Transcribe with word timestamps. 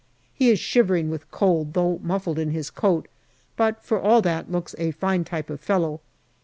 He 0.33 0.49
is 0.49 0.57
shivering 0.59 1.11
with 1.11 1.29
cold, 1.29 1.73
though 1.75 1.99
muffled 2.01 2.39
in 2.39 2.49
his 2.49 2.71
coat, 2.71 3.07
but 3.55 3.83
for 3.83 4.01
all 4.01 4.19
that 4.23 4.51
looks 4.51 4.73
a 4.79 4.89
fine 4.89 5.23
type 5.23 5.51
of 5.51 5.61
fellow. 5.61 6.01